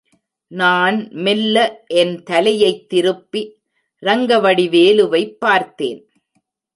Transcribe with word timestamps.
நான் 0.51 1.09
மெல்ல 1.15 1.57
என் 1.93 2.23
தலையைத் 2.23 2.89
திருப்பி 2.89 3.41
ரங்கவடிவேலு 4.03 5.09
வைப் 5.09 5.39
பார்த்தேன். 5.39 6.01